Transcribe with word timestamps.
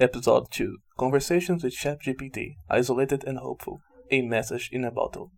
Episode 0.00 0.46
2 0.52 0.76
Conversations 0.96 1.64
with 1.64 1.74
ChatGPT 1.74 2.54
Isolated 2.70 3.24
and 3.24 3.36
Hopeful 3.36 3.80
A 4.12 4.22
Message 4.22 4.70
in 4.70 4.84
a 4.84 4.92
Bottle. 4.92 5.32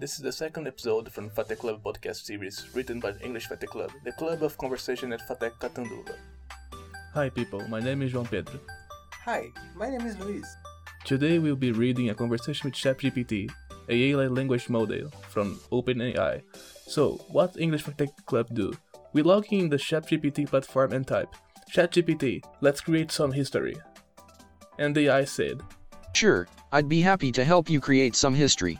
This 0.00 0.14
is 0.14 0.20
the 0.20 0.32
second 0.32 0.66
episode 0.66 1.12
from 1.12 1.28
Fatec 1.28 1.58
Club 1.58 1.82
podcast 1.84 2.24
series 2.24 2.66
written 2.72 2.98
by 2.98 3.10
the 3.10 3.22
English 3.22 3.48
Fatec 3.48 3.66
Club, 3.66 3.90
the 4.06 4.12
club 4.12 4.42
of 4.42 4.56
conversation 4.56 5.12
at 5.12 5.20
Fatec 5.28 5.50
Catanduva. 5.60 6.14
Hi 7.12 7.28
people, 7.28 7.68
my 7.68 7.80
name 7.80 8.00
is 8.00 8.14
João 8.14 8.24
Pedro. 8.30 8.58
Hi, 9.26 9.44
my 9.74 9.90
name 9.90 10.06
is 10.06 10.18
Luis. 10.18 10.46
Today 11.04 11.38
we'll 11.38 11.54
be 11.54 11.72
reading 11.72 12.08
a 12.08 12.14
conversation 12.14 12.70
with 12.70 12.80
ChatGPT, 12.80 13.50
a 13.90 14.12
AI 14.12 14.26
language 14.28 14.70
model 14.70 15.10
from 15.28 15.60
OpenAI. 15.70 16.40
So, 16.86 17.20
what 17.28 17.60
English 17.60 17.84
Fatec 17.84 18.08
Club 18.24 18.46
do? 18.54 18.72
We 19.12 19.20
log 19.20 19.52
in 19.52 19.68
the 19.68 19.76
ChatGPT 19.76 20.48
platform 20.48 20.94
and 20.94 21.06
type, 21.06 21.34
ChatGPT, 21.70 22.42
let's 22.60 22.80
create 22.80 23.10
some 23.10 23.32
history. 23.32 23.76
And 24.78 24.94
the 24.94 25.08
AI 25.08 25.24
said, 25.24 25.60
Sure, 26.14 26.46
I'd 26.72 26.88
be 26.88 27.00
happy 27.00 27.32
to 27.32 27.44
help 27.44 27.68
you 27.68 27.80
create 27.80 28.16
some 28.16 28.34
history. 28.34 28.78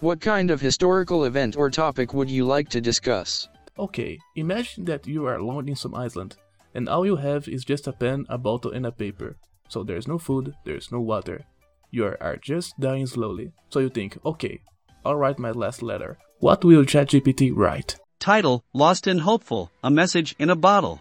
What 0.00 0.20
kind 0.20 0.50
of 0.50 0.60
historical 0.60 1.24
event 1.24 1.56
or 1.56 1.70
topic 1.70 2.14
would 2.14 2.30
you 2.30 2.44
like 2.44 2.68
to 2.70 2.80
discuss? 2.80 3.48
Okay, 3.78 4.18
imagine 4.36 4.84
that 4.86 5.06
you 5.06 5.26
are 5.26 5.36
alone 5.36 5.68
in 5.68 5.76
some 5.76 5.94
island, 5.94 6.36
and 6.74 6.88
all 6.88 7.06
you 7.06 7.16
have 7.16 7.46
is 7.46 7.64
just 7.64 7.86
a 7.86 7.92
pen, 7.92 8.26
a 8.28 8.38
bottle, 8.38 8.72
and 8.72 8.86
a 8.86 8.92
paper. 8.92 9.36
So 9.68 9.84
there's 9.84 10.08
no 10.08 10.18
food, 10.18 10.54
there's 10.64 10.90
no 10.90 11.00
water. 11.00 11.44
You 11.90 12.06
are, 12.06 12.22
are 12.22 12.36
just 12.36 12.78
dying 12.80 13.06
slowly. 13.06 13.52
So 13.70 13.80
you 13.80 13.88
think, 13.88 14.18
okay, 14.24 14.60
I'll 15.04 15.16
write 15.16 15.38
my 15.38 15.52
last 15.52 15.82
letter. 15.82 16.18
What 16.38 16.64
will 16.64 16.84
ChatGPT 16.84 17.52
write? 17.54 17.96
Title 18.18 18.64
Lost 18.72 19.06
and 19.06 19.20
Hopeful 19.20 19.70
A 19.82 19.90
Message 19.90 20.34
in 20.38 20.50
a 20.50 20.56
Bottle. 20.56 21.00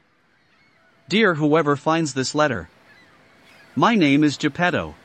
Dear 1.10 1.36
whoever 1.36 1.78
finds 1.78 2.14
this 2.14 2.36
letter, 2.36 2.68
My 3.78 3.96
name 3.96 4.26
is 4.26 4.36
Geppetto. 4.36 4.96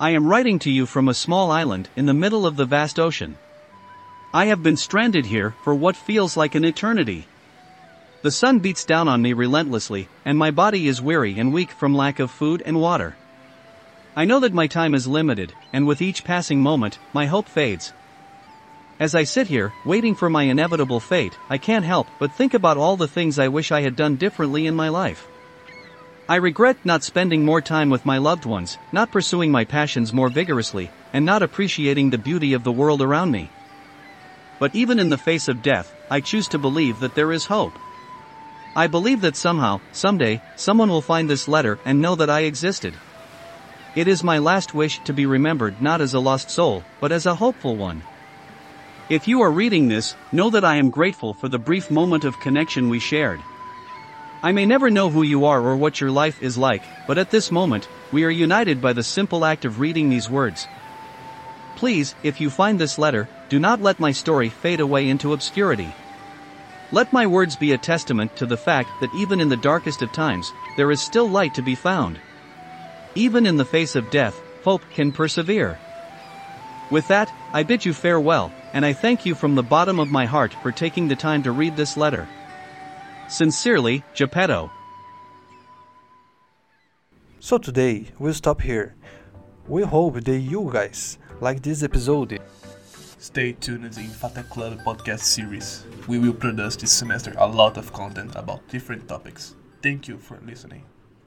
I 0.00 0.10
am 0.10 0.26
writing 0.26 0.58
to 0.58 0.70
you 0.72 0.86
from 0.86 1.08
a 1.08 1.14
small 1.14 1.52
island 1.52 1.88
in 1.94 2.06
the 2.06 2.12
middle 2.12 2.44
of 2.44 2.56
the 2.56 2.64
vast 2.64 2.98
ocean. 2.98 3.38
I 4.32 4.46
have 4.46 4.64
been 4.64 4.76
stranded 4.76 5.26
here 5.26 5.54
for 5.62 5.72
what 5.72 5.94
feels 5.94 6.36
like 6.36 6.56
an 6.56 6.64
eternity. 6.64 7.28
The 8.22 8.32
sun 8.32 8.58
beats 8.58 8.84
down 8.84 9.06
on 9.06 9.22
me 9.22 9.32
relentlessly, 9.34 10.08
and 10.24 10.36
my 10.36 10.50
body 10.50 10.88
is 10.88 11.00
weary 11.00 11.38
and 11.38 11.52
weak 11.52 11.70
from 11.70 11.94
lack 11.94 12.18
of 12.18 12.32
food 12.32 12.60
and 12.66 12.80
water. 12.80 13.14
I 14.16 14.24
know 14.24 14.40
that 14.40 14.52
my 14.52 14.66
time 14.66 14.96
is 14.96 15.06
limited, 15.06 15.52
and 15.72 15.86
with 15.86 16.02
each 16.02 16.24
passing 16.24 16.60
moment, 16.60 16.98
my 17.12 17.26
hope 17.26 17.46
fades. 17.46 17.92
As 19.00 19.16
I 19.16 19.24
sit 19.24 19.48
here, 19.48 19.72
waiting 19.84 20.14
for 20.14 20.30
my 20.30 20.44
inevitable 20.44 21.00
fate, 21.00 21.36
I 21.50 21.58
can't 21.58 21.84
help 21.84 22.06
but 22.20 22.32
think 22.32 22.54
about 22.54 22.76
all 22.76 22.96
the 22.96 23.08
things 23.08 23.40
I 23.40 23.48
wish 23.48 23.72
I 23.72 23.82
had 23.82 23.96
done 23.96 24.14
differently 24.14 24.66
in 24.66 24.76
my 24.76 24.88
life. 24.88 25.26
I 26.28 26.36
regret 26.36 26.76
not 26.84 27.02
spending 27.02 27.44
more 27.44 27.60
time 27.60 27.90
with 27.90 28.06
my 28.06 28.18
loved 28.18 28.46
ones, 28.46 28.78
not 28.92 29.10
pursuing 29.10 29.50
my 29.50 29.64
passions 29.64 30.12
more 30.12 30.28
vigorously, 30.28 30.90
and 31.12 31.24
not 31.24 31.42
appreciating 31.42 32.10
the 32.10 32.18
beauty 32.18 32.52
of 32.52 32.62
the 32.62 32.72
world 32.72 33.02
around 33.02 33.32
me. 33.32 33.50
But 34.60 34.74
even 34.76 35.00
in 35.00 35.08
the 35.08 35.18
face 35.18 35.48
of 35.48 35.60
death, 35.60 35.92
I 36.08 36.20
choose 36.20 36.46
to 36.48 36.58
believe 36.58 37.00
that 37.00 37.16
there 37.16 37.32
is 37.32 37.46
hope. 37.46 37.74
I 38.76 38.86
believe 38.86 39.22
that 39.22 39.36
somehow, 39.36 39.80
someday, 39.90 40.40
someone 40.54 40.88
will 40.88 41.02
find 41.02 41.28
this 41.28 41.48
letter 41.48 41.80
and 41.84 42.00
know 42.00 42.14
that 42.14 42.30
I 42.30 42.42
existed. 42.42 42.94
It 43.96 44.06
is 44.06 44.22
my 44.22 44.38
last 44.38 44.72
wish 44.72 45.00
to 45.00 45.12
be 45.12 45.26
remembered 45.26 45.82
not 45.82 46.00
as 46.00 46.14
a 46.14 46.20
lost 46.20 46.48
soul, 46.48 46.84
but 47.00 47.10
as 47.10 47.26
a 47.26 47.34
hopeful 47.34 47.76
one. 47.76 48.02
If 49.10 49.28
you 49.28 49.42
are 49.42 49.50
reading 49.50 49.88
this, 49.88 50.16
know 50.32 50.48
that 50.48 50.64
I 50.64 50.76
am 50.76 50.88
grateful 50.88 51.34
for 51.34 51.48
the 51.48 51.58
brief 51.58 51.90
moment 51.90 52.24
of 52.24 52.40
connection 52.40 52.88
we 52.88 52.98
shared. 52.98 53.38
I 54.42 54.50
may 54.52 54.64
never 54.64 54.88
know 54.88 55.10
who 55.10 55.22
you 55.22 55.44
are 55.44 55.60
or 55.60 55.76
what 55.76 56.00
your 56.00 56.10
life 56.10 56.42
is 56.42 56.56
like, 56.56 56.82
but 57.06 57.18
at 57.18 57.30
this 57.30 57.50
moment, 57.50 57.86
we 58.12 58.24
are 58.24 58.30
united 58.30 58.80
by 58.80 58.94
the 58.94 59.02
simple 59.02 59.44
act 59.44 59.66
of 59.66 59.78
reading 59.78 60.08
these 60.08 60.30
words. 60.30 60.66
Please, 61.76 62.14
if 62.22 62.40
you 62.40 62.48
find 62.48 62.78
this 62.78 62.96
letter, 62.96 63.28
do 63.50 63.58
not 63.58 63.82
let 63.82 64.00
my 64.00 64.10
story 64.10 64.48
fade 64.48 64.80
away 64.80 65.06
into 65.06 65.34
obscurity. 65.34 65.92
Let 66.90 67.12
my 67.12 67.26
words 67.26 67.56
be 67.56 67.72
a 67.72 67.78
testament 67.78 68.34
to 68.36 68.46
the 68.46 68.56
fact 68.56 68.88
that 69.02 69.14
even 69.14 69.38
in 69.38 69.50
the 69.50 69.56
darkest 69.56 70.00
of 70.00 70.12
times, 70.12 70.50
there 70.78 70.90
is 70.90 71.02
still 71.02 71.28
light 71.28 71.54
to 71.56 71.62
be 71.62 71.74
found. 71.74 72.18
Even 73.14 73.44
in 73.44 73.58
the 73.58 73.66
face 73.66 73.96
of 73.96 74.10
death, 74.10 74.40
hope 74.62 74.82
can 74.94 75.12
persevere. 75.12 75.78
With 76.94 77.08
that, 77.08 77.34
I 77.52 77.64
bid 77.64 77.84
you 77.84 77.92
farewell, 77.92 78.52
and 78.72 78.86
I 78.86 78.92
thank 78.92 79.26
you 79.26 79.34
from 79.34 79.56
the 79.56 79.64
bottom 79.64 79.98
of 79.98 80.12
my 80.12 80.26
heart 80.26 80.54
for 80.62 80.70
taking 80.70 81.08
the 81.08 81.16
time 81.16 81.42
to 81.42 81.50
read 81.50 81.76
this 81.76 81.96
letter. 81.96 82.28
Sincerely, 83.26 84.04
Geppetto. 84.14 84.70
So 87.40 87.58
today, 87.58 88.12
we'll 88.20 88.32
stop 88.32 88.60
here. 88.60 88.94
We 89.66 89.82
hope 89.82 90.22
that 90.22 90.38
you 90.38 90.70
guys 90.72 91.18
like 91.40 91.62
this 91.64 91.82
episode. 91.82 92.40
Stay 93.18 93.54
tuned 93.54 93.90
to 93.90 93.98
the 93.98 94.06
Fatec 94.06 94.48
Club 94.48 94.78
podcast 94.86 95.24
series. 95.24 95.82
We 96.06 96.20
will 96.20 96.32
produce 96.32 96.76
this 96.76 96.92
semester 96.92 97.34
a 97.38 97.48
lot 97.48 97.76
of 97.76 97.92
content 97.92 98.36
about 98.36 98.68
different 98.68 99.08
topics. 99.08 99.56
Thank 99.82 100.06
you 100.06 100.16
for 100.16 100.38
listening. 100.46 100.84